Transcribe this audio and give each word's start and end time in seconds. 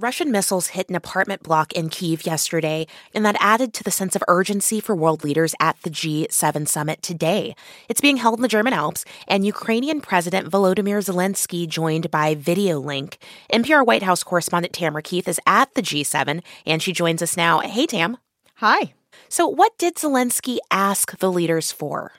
Russian 0.00 0.30
missiles 0.30 0.68
hit 0.68 0.88
an 0.88 0.94
apartment 0.94 1.42
block 1.42 1.72
in 1.72 1.88
Kiev 1.88 2.24
yesterday, 2.24 2.86
and 3.12 3.26
that 3.26 3.34
added 3.40 3.74
to 3.74 3.82
the 3.82 3.90
sense 3.90 4.14
of 4.14 4.22
urgency 4.28 4.78
for 4.78 4.94
world 4.94 5.24
leaders 5.24 5.56
at 5.58 5.76
the 5.82 5.90
G7 5.90 6.68
summit 6.68 7.02
today. 7.02 7.56
It's 7.88 8.00
being 8.00 8.18
held 8.18 8.38
in 8.38 8.42
the 8.42 8.46
German 8.46 8.74
Alps, 8.74 9.04
and 9.26 9.44
Ukrainian 9.44 10.00
President 10.00 10.52
Volodymyr 10.52 11.02
Zelensky 11.02 11.66
joined 11.66 12.12
by 12.12 12.36
video 12.36 12.78
link. 12.78 13.18
NPR 13.52 13.84
White 13.84 14.04
House 14.04 14.22
correspondent 14.22 14.72
Tamara 14.72 15.02
Keith 15.02 15.26
is 15.26 15.40
at 15.48 15.74
the 15.74 15.82
G7, 15.82 16.44
and 16.64 16.80
she 16.80 16.92
joins 16.92 17.20
us 17.20 17.36
now. 17.36 17.58
Hey, 17.58 17.86
Tam. 17.86 18.18
Hi. 18.58 18.92
So, 19.28 19.48
what 19.48 19.76
did 19.78 19.96
Zelensky 19.96 20.58
ask 20.70 21.18
the 21.18 21.32
leaders 21.32 21.72
for? 21.72 22.12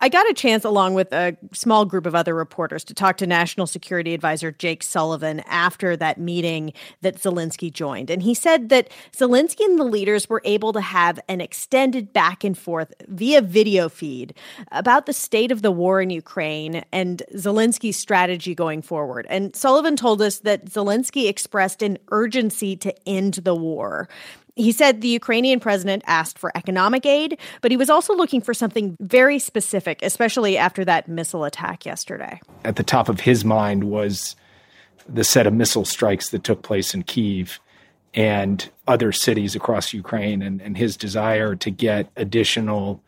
I 0.00 0.08
got 0.08 0.30
a 0.30 0.34
chance, 0.34 0.64
along 0.64 0.94
with 0.94 1.12
a 1.12 1.36
small 1.52 1.84
group 1.84 2.06
of 2.06 2.14
other 2.14 2.32
reporters, 2.32 2.84
to 2.84 2.94
talk 2.94 3.16
to 3.16 3.26
National 3.26 3.66
Security 3.66 4.14
Advisor 4.14 4.52
Jake 4.52 4.84
Sullivan 4.84 5.40
after 5.46 5.96
that 5.96 6.18
meeting 6.18 6.72
that 7.00 7.16
Zelensky 7.16 7.72
joined. 7.72 8.08
And 8.08 8.22
he 8.22 8.32
said 8.32 8.68
that 8.68 8.90
Zelensky 9.12 9.64
and 9.64 9.76
the 9.76 9.84
leaders 9.84 10.28
were 10.28 10.40
able 10.44 10.72
to 10.72 10.80
have 10.80 11.18
an 11.28 11.40
extended 11.40 12.12
back 12.12 12.44
and 12.44 12.56
forth 12.56 12.94
via 13.08 13.42
video 13.42 13.88
feed 13.88 14.34
about 14.70 15.06
the 15.06 15.12
state 15.12 15.50
of 15.50 15.62
the 15.62 15.72
war 15.72 16.00
in 16.00 16.10
Ukraine 16.10 16.84
and 16.92 17.24
Zelensky's 17.34 17.96
strategy 17.96 18.54
going 18.54 18.82
forward. 18.82 19.26
And 19.28 19.56
Sullivan 19.56 19.96
told 19.96 20.22
us 20.22 20.38
that 20.40 20.66
Zelensky 20.66 21.28
expressed 21.28 21.82
an 21.82 21.98
urgency 22.12 22.76
to 22.76 22.94
end 23.08 23.34
the 23.34 23.54
war. 23.54 24.08
He 24.58 24.72
said 24.72 25.00
the 25.00 25.08
Ukrainian 25.08 25.60
president 25.60 26.02
asked 26.06 26.36
for 26.36 26.50
economic 26.56 27.06
aid, 27.06 27.38
but 27.60 27.70
he 27.70 27.76
was 27.76 27.88
also 27.88 28.12
looking 28.14 28.40
for 28.40 28.52
something 28.52 28.96
very 29.00 29.38
specific, 29.38 30.00
especially 30.02 30.58
after 30.58 30.84
that 30.84 31.06
missile 31.06 31.44
attack 31.44 31.86
yesterday. 31.86 32.40
At 32.64 32.74
the 32.74 32.82
top 32.82 33.08
of 33.08 33.20
his 33.20 33.44
mind 33.44 33.84
was 33.84 34.34
the 35.08 35.22
set 35.22 35.46
of 35.46 35.54
missile 35.54 35.84
strikes 35.84 36.30
that 36.30 36.42
took 36.42 36.62
place 36.62 36.92
in 36.92 37.04
Kiev 37.04 37.60
and 38.14 38.68
other 38.88 39.12
cities 39.12 39.54
across 39.54 39.92
Ukraine, 39.92 40.42
and, 40.42 40.60
and 40.60 40.76
his 40.76 40.96
desire 40.96 41.54
to 41.54 41.70
get 41.70 42.10
additional 42.16 43.00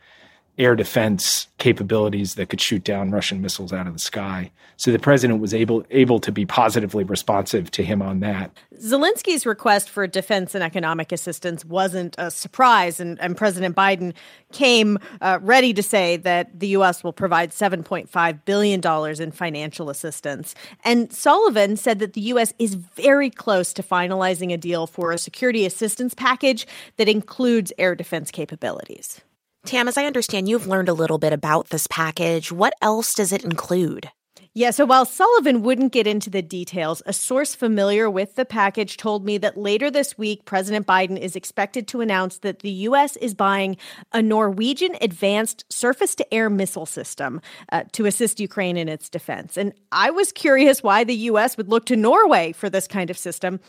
air 0.60 0.76
defense 0.76 1.48
capabilities 1.56 2.34
that 2.34 2.50
could 2.50 2.60
shoot 2.60 2.84
down 2.84 3.10
Russian 3.10 3.40
missiles 3.40 3.72
out 3.72 3.86
of 3.86 3.94
the 3.94 3.98
sky. 3.98 4.50
So 4.76 4.92
the 4.92 4.98
president 4.98 5.40
was 5.40 5.54
able 5.54 5.84
able 5.90 6.20
to 6.20 6.30
be 6.30 6.44
positively 6.44 7.02
responsive 7.02 7.70
to 7.72 7.82
him 7.82 8.02
on 8.02 8.20
that. 8.20 8.50
Zelensky's 8.78 9.46
request 9.46 9.88
for 9.88 10.06
defense 10.06 10.54
and 10.54 10.62
economic 10.62 11.12
assistance 11.12 11.64
wasn't 11.64 12.14
a 12.18 12.30
surprise, 12.30 13.00
and, 13.00 13.18
and 13.20 13.36
President 13.36 13.74
Biden 13.74 14.14
came 14.52 14.98
uh, 15.20 15.38
ready 15.42 15.72
to 15.74 15.82
say 15.82 16.16
that 16.18 16.58
the 16.58 16.68
U.S. 16.68 17.02
will 17.02 17.12
provide 17.12 17.50
$7.5 17.50 18.44
billion 18.44 19.22
in 19.22 19.30
financial 19.32 19.90
assistance. 19.90 20.54
And 20.84 21.12
Sullivan 21.12 21.76
said 21.76 21.98
that 21.98 22.12
the 22.14 22.22
U.S. 22.32 22.52
is 22.58 22.74
very 22.74 23.30
close 23.30 23.72
to 23.74 23.82
finalizing 23.82 24.52
a 24.52 24.56
deal 24.56 24.86
for 24.86 25.12
a 25.12 25.18
security 25.18 25.64
assistance 25.64 26.14
package 26.14 26.66
that 26.96 27.08
includes 27.08 27.72
air 27.78 27.94
defense 27.94 28.30
capabilities. 28.30 29.20
Tam, 29.66 29.88
as 29.88 29.98
I 29.98 30.06
understand, 30.06 30.48
you've 30.48 30.66
learned 30.66 30.88
a 30.88 30.94
little 30.94 31.18
bit 31.18 31.32
about 31.32 31.68
this 31.68 31.86
package. 31.86 32.50
What 32.50 32.72
else 32.80 33.14
does 33.14 33.32
it 33.32 33.44
include? 33.44 34.10
Yeah, 34.52 34.72
so 34.72 34.84
while 34.84 35.04
Sullivan 35.04 35.62
wouldn't 35.62 35.92
get 35.92 36.08
into 36.08 36.28
the 36.28 36.42
details, 36.42 37.04
a 37.06 37.12
source 37.12 37.54
familiar 37.54 38.10
with 38.10 38.34
the 38.34 38.44
package 38.44 38.96
told 38.96 39.24
me 39.24 39.38
that 39.38 39.56
later 39.56 39.92
this 39.92 40.18
week, 40.18 40.44
President 40.44 40.88
Biden 40.88 41.16
is 41.16 41.36
expected 41.36 41.86
to 41.88 42.00
announce 42.00 42.38
that 42.38 42.58
the 42.58 42.70
U.S. 42.70 43.14
is 43.18 43.32
buying 43.32 43.76
a 44.12 44.20
Norwegian 44.20 44.96
advanced 45.00 45.64
surface 45.70 46.16
to 46.16 46.34
air 46.34 46.50
missile 46.50 46.84
system 46.84 47.40
uh, 47.70 47.84
to 47.92 48.06
assist 48.06 48.40
Ukraine 48.40 48.76
in 48.76 48.88
its 48.88 49.08
defense. 49.08 49.56
And 49.56 49.72
I 49.92 50.10
was 50.10 50.32
curious 50.32 50.82
why 50.82 51.04
the 51.04 51.14
U.S. 51.14 51.56
would 51.56 51.68
look 51.68 51.86
to 51.86 51.94
Norway 51.94 52.50
for 52.50 52.68
this 52.68 52.88
kind 52.88 53.08
of 53.08 53.16
system. 53.16 53.60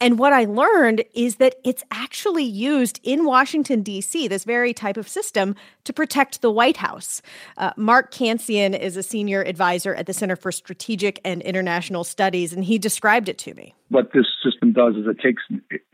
And 0.00 0.18
what 0.18 0.32
I 0.32 0.44
learned 0.44 1.04
is 1.12 1.36
that 1.36 1.56
it's 1.64 1.82
actually 1.90 2.44
used 2.44 3.00
in 3.02 3.24
Washington, 3.24 3.82
D.C., 3.82 4.28
this 4.28 4.44
very 4.44 4.72
type 4.72 4.96
of 4.96 5.08
system 5.08 5.56
to 5.84 5.92
protect 5.92 6.40
the 6.40 6.52
White 6.52 6.76
House. 6.76 7.20
Uh, 7.56 7.72
Mark 7.76 8.12
Cancian 8.12 8.78
is 8.78 8.96
a 8.96 9.02
senior 9.02 9.42
advisor 9.42 9.94
at 9.94 10.06
the 10.06 10.12
Center 10.12 10.36
for 10.36 10.52
Strategic 10.52 11.20
and 11.24 11.42
International 11.42 12.04
Studies, 12.04 12.52
and 12.52 12.64
he 12.64 12.78
described 12.78 13.28
it 13.28 13.38
to 13.38 13.54
me. 13.54 13.74
What 13.88 14.12
this 14.12 14.26
system 14.44 14.72
does 14.72 14.94
is 14.94 15.06
it 15.06 15.18
takes 15.20 15.42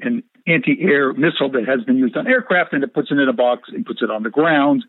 an 0.00 0.22
anti-air 0.46 1.12
missile 1.14 1.50
that 1.50 1.66
has 1.66 1.82
been 1.84 1.96
used 1.96 2.16
on 2.16 2.26
aircraft 2.26 2.72
and 2.72 2.84
it 2.84 2.92
puts 2.92 3.10
it 3.10 3.18
in 3.18 3.28
a 3.28 3.32
box 3.32 3.70
and 3.72 3.86
puts 3.86 4.02
it 4.02 4.10
on 4.10 4.22
the 4.22 4.30
ground. 4.30 4.84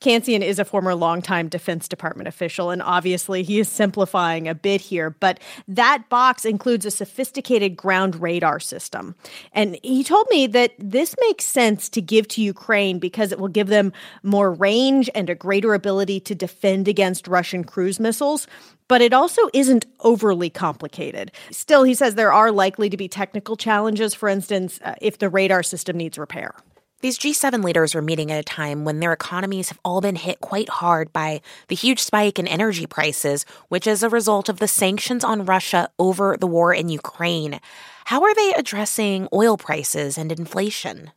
Cancian 0.00 0.40
is 0.40 0.58
a 0.58 0.64
former 0.64 0.94
longtime 0.94 1.48
Defense 1.48 1.88
Department 1.88 2.28
official, 2.28 2.70
and 2.70 2.80
obviously 2.80 3.42
he 3.42 3.58
is 3.58 3.68
simplifying 3.68 4.46
a 4.46 4.54
bit 4.54 4.80
here, 4.80 5.10
but 5.10 5.40
that 5.66 6.04
box 6.08 6.44
includes 6.44 6.86
a 6.86 6.90
sophisticated 6.90 7.76
ground 7.76 8.20
radar 8.20 8.60
system. 8.60 9.16
And 9.52 9.78
he 9.82 10.04
told 10.04 10.26
me 10.30 10.46
that 10.48 10.74
this 10.78 11.14
makes 11.20 11.44
sense 11.44 11.88
to 11.90 12.00
give 12.00 12.28
to 12.28 12.42
Ukraine 12.42 12.98
because 12.98 13.32
it 13.32 13.40
will 13.40 13.48
give 13.48 13.66
them 13.66 13.92
more 14.22 14.52
range 14.52 15.10
and 15.14 15.28
a 15.28 15.34
greater 15.34 15.74
ability 15.74 16.20
to 16.20 16.34
defend 16.34 16.86
against 16.86 17.26
Russian 17.26 17.64
cruise 17.64 17.98
missiles 17.98 18.46
but 18.90 19.00
it 19.00 19.12
also 19.12 19.42
isn't 19.54 19.86
overly 20.00 20.50
complicated. 20.50 21.30
Still, 21.52 21.84
he 21.84 21.94
says 21.94 22.16
there 22.16 22.32
are 22.32 22.50
likely 22.50 22.90
to 22.90 22.96
be 22.96 23.06
technical 23.06 23.56
challenges, 23.56 24.14
for 24.14 24.28
instance, 24.28 24.80
uh, 24.84 24.96
if 25.00 25.18
the 25.18 25.28
radar 25.28 25.62
system 25.62 25.96
needs 25.96 26.18
repair. 26.18 26.56
These 27.00 27.16
G7 27.16 27.62
leaders 27.62 27.94
are 27.94 28.02
meeting 28.02 28.32
at 28.32 28.40
a 28.40 28.42
time 28.42 28.84
when 28.84 28.98
their 28.98 29.12
economies 29.12 29.68
have 29.68 29.78
all 29.84 30.00
been 30.00 30.16
hit 30.16 30.40
quite 30.40 30.68
hard 30.68 31.12
by 31.12 31.40
the 31.68 31.76
huge 31.76 32.00
spike 32.00 32.40
in 32.40 32.48
energy 32.48 32.84
prices, 32.84 33.46
which 33.68 33.86
is 33.86 34.02
a 34.02 34.08
result 34.08 34.48
of 34.48 34.58
the 34.58 34.66
sanctions 34.66 35.22
on 35.22 35.44
Russia 35.44 35.88
over 36.00 36.36
the 36.36 36.48
war 36.48 36.74
in 36.74 36.88
Ukraine. 36.88 37.60
How 38.06 38.24
are 38.24 38.34
they 38.34 38.54
addressing 38.54 39.28
oil 39.32 39.56
prices 39.56 40.18
and 40.18 40.32
inflation? 40.32 41.12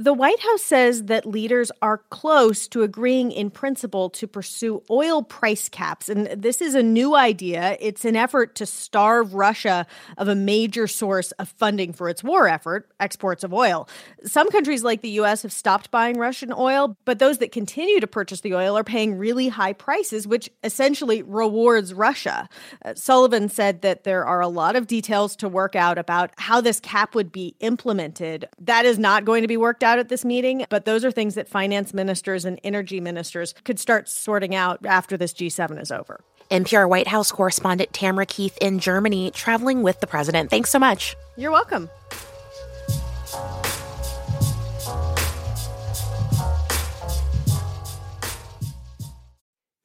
The 0.00 0.12
White 0.12 0.38
House 0.38 0.62
says 0.62 1.06
that 1.06 1.26
leaders 1.26 1.72
are 1.82 1.98
close 1.98 2.68
to 2.68 2.84
agreeing 2.84 3.32
in 3.32 3.50
principle 3.50 4.10
to 4.10 4.28
pursue 4.28 4.80
oil 4.88 5.24
price 5.24 5.68
caps. 5.68 6.08
And 6.08 6.28
this 6.40 6.62
is 6.62 6.76
a 6.76 6.84
new 6.84 7.16
idea. 7.16 7.76
It's 7.80 8.04
an 8.04 8.14
effort 8.14 8.54
to 8.54 8.64
starve 8.64 9.34
Russia 9.34 9.88
of 10.16 10.28
a 10.28 10.36
major 10.36 10.86
source 10.86 11.32
of 11.32 11.48
funding 11.48 11.92
for 11.92 12.08
its 12.08 12.22
war 12.22 12.46
effort, 12.46 12.88
exports 13.00 13.42
of 13.42 13.52
oil. 13.52 13.88
Some 14.22 14.48
countries 14.50 14.84
like 14.84 15.00
the 15.00 15.08
U.S. 15.22 15.42
have 15.42 15.52
stopped 15.52 15.90
buying 15.90 16.16
Russian 16.16 16.52
oil, 16.52 16.96
but 17.04 17.18
those 17.18 17.38
that 17.38 17.50
continue 17.50 17.98
to 17.98 18.06
purchase 18.06 18.42
the 18.42 18.54
oil 18.54 18.78
are 18.78 18.84
paying 18.84 19.18
really 19.18 19.48
high 19.48 19.72
prices, 19.72 20.28
which 20.28 20.48
essentially 20.62 21.22
rewards 21.22 21.92
Russia. 21.92 22.48
Uh, 22.84 22.94
Sullivan 22.94 23.48
said 23.48 23.82
that 23.82 24.04
there 24.04 24.24
are 24.24 24.40
a 24.40 24.46
lot 24.46 24.76
of 24.76 24.86
details 24.86 25.34
to 25.34 25.48
work 25.48 25.74
out 25.74 25.98
about 25.98 26.30
how 26.36 26.60
this 26.60 26.78
cap 26.78 27.16
would 27.16 27.32
be 27.32 27.56
implemented. 27.58 28.48
That 28.60 28.84
is 28.84 28.96
not 28.96 29.24
going 29.24 29.42
to 29.42 29.48
be 29.48 29.56
worked 29.56 29.82
out 29.82 29.87
out 29.88 29.98
at 29.98 30.08
this 30.08 30.24
meeting, 30.24 30.66
but 30.68 30.84
those 30.84 31.04
are 31.04 31.10
things 31.10 31.34
that 31.34 31.48
finance 31.48 31.94
ministers 31.94 32.44
and 32.44 32.60
energy 32.62 33.00
ministers 33.00 33.54
could 33.64 33.78
start 33.78 34.08
sorting 34.08 34.54
out 34.54 34.84
after 34.84 35.16
this 35.16 35.32
G7 35.32 35.80
is 35.80 35.90
over. 35.90 36.20
NPR 36.50 36.88
White 36.88 37.08
House 37.08 37.32
correspondent 37.32 37.92
Tamara 37.92 38.26
Keith 38.26 38.56
in 38.60 38.78
Germany, 38.78 39.30
traveling 39.30 39.82
with 39.82 40.00
the 40.00 40.06
president. 40.06 40.50
Thanks 40.50 40.70
so 40.70 40.78
much. 40.78 41.16
You're 41.36 41.50
welcome. 41.50 41.88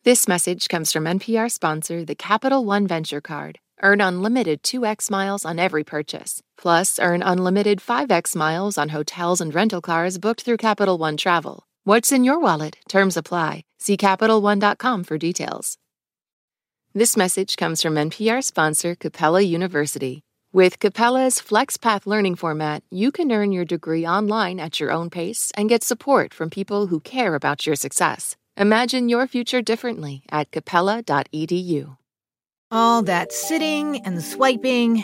This 0.04 0.28
message 0.28 0.68
comes 0.68 0.92
from 0.92 1.06
NPR 1.06 1.50
sponsor, 1.50 2.04
the 2.04 2.16
Capital 2.16 2.66
One 2.66 2.88
Venture 2.88 3.22
Card. 3.22 3.60
Earn 3.82 4.02
unlimited 4.02 4.62
2x 4.64 5.10
miles 5.10 5.46
on 5.46 5.60
every 5.60 5.86
purchase. 5.86 6.42
Plus, 6.64 6.98
earn 6.98 7.22
unlimited 7.22 7.80
5x 7.80 8.38
miles 8.38 8.78
on 8.78 8.88
hotels 8.88 9.42
and 9.42 9.54
rental 9.54 9.82
cars 9.82 10.18
booked 10.18 10.44
through 10.44 10.56
Capital 10.56 10.98
One 10.98 11.18
Travel. 11.18 11.66
What's 11.84 12.10
in 12.10 12.24
your 12.24 12.40
wallet? 12.40 12.78
Terms 12.88 13.18
apply. 13.18 13.66
See 13.80 13.98
CapitalOne.com 13.98 15.04
for 15.04 15.18
details. 15.18 15.78
This 16.94 17.18
message 17.18 17.58
comes 17.58 17.82
from 17.82 17.96
NPR 17.96 18.42
sponsor 18.42 18.96
Capella 18.96 19.42
University. 19.42 20.22
With 20.54 20.80
Capella's 20.80 21.42
FlexPath 21.42 22.06
learning 22.06 22.38
format, 22.38 22.82
you 22.90 23.12
can 23.12 23.30
earn 23.34 23.52
your 23.52 23.66
degree 23.66 24.08
online 24.08 24.62
at 24.62 24.80
your 24.80 24.90
own 24.90 25.10
pace 25.10 25.52
and 25.58 25.68
get 25.68 25.84
support 25.84 26.34
from 26.34 26.50
people 26.50 26.88
who 26.88 27.02
care 27.02 27.36
about 27.36 27.66
your 27.66 27.76
success. 27.76 28.38
Imagine 28.56 29.10
your 29.10 29.28
future 29.28 29.62
differently 29.62 30.24
at 30.32 30.52
capella.edu. 30.52 31.98
All 32.72 33.02
that 33.04 33.34
sitting 33.34 34.00
and 34.06 34.24
swiping, 34.24 35.04